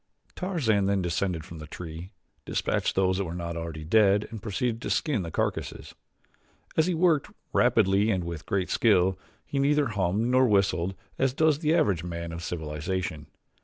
[0.35, 2.09] Tarzan then descended from the tree,
[2.43, 5.93] dispatched those that were not already dead and proceeded to skin the carcasses.
[6.75, 11.59] As he worked, rapidly and with great skill, he neither hummed nor whistled as does
[11.59, 13.27] the average man of civilization.